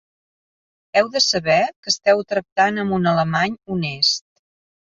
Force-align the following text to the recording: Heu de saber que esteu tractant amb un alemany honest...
Heu 1.01 1.11
de 1.15 1.21
saber 1.25 1.59
que 1.83 1.93
esteu 1.93 2.25
tractant 2.35 2.81
amb 2.85 2.99
un 2.99 3.07
alemany 3.15 3.57
honest... 3.77 4.27